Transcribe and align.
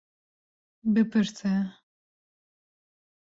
Bipirse. 0.93 1.51